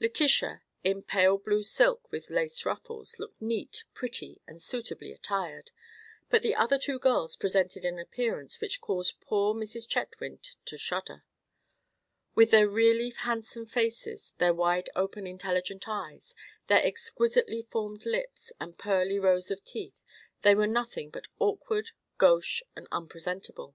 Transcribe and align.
Letitia, 0.00 0.60
in 0.84 1.02
pale 1.02 1.38
blue 1.38 1.62
silk 1.62 2.12
with 2.12 2.28
lace 2.28 2.66
ruffles, 2.66 3.18
looked 3.18 3.40
neat, 3.40 3.84
pretty, 3.94 4.38
and 4.46 4.60
suitably 4.60 5.12
attired; 5.12 5.70
but 6.28 6.42
the 6.42 6.54
other 6.54 6.78
two 6.78 6.98
girls 6.98 7.36
presented 7.36 7.86
an 7.86 7.98
appearance 7.98 8.60
which 8.60 8.82
caused 8.82 9.18
poor 9.22 9.54
Mrs. 9.54 9.88
Chetwynd 9.88 10.56
to 10.66 10.76
shudder. 10.76 11.24
With 12.34 12.50
their 12.50 12.68
really 12.68 13.08
handsome 13.16 13.64
faces, 13.64 14.34
their 14.36 14.52
wide 14.52 14.90
open 14.94 15.26
intelligent 15.26 15.88
eyes, 15.88 16.34
their 16.66 16.84
exquisitely 16.84 17.62
formed 17.62 18.04
lips, 18.04 18.52
and 18.60 18.78
pearly 18.78 19.18
rows 19.18 19.50
of 19.50 19.64
teeth, 19.64 20.04
they 20.42 20.54
were 20.54 20.66
nothing 20.66 21.08
but 21.08 21.28
awkward, 21.38 21.92
gauche, 22.18 22.60
and 22.76 22.86
unpresentable. 22.92 23.74